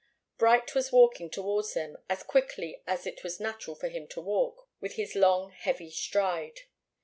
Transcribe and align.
Bright 0.39 0.73
was 0.73 0.91
walking 0.91 1.29
towards 1.29 1.75
them, 1.75 1.95
as 2.09 2.23
quickly 2.23 2.81
as 2.87 3.05
it 3.05 3.23
was 3.23 3.39
natural 3.39 3.75
for 3.75 3.87
him 3.87 4.07
to 4.07 4.19
walk, 4.19 4.67
with 4.79 4.93
his 4.93 5.13
long, 5.13 5.51
heavy 5.51 5.91
stride. 5.91 6.61